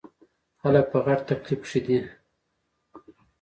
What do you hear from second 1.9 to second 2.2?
ـ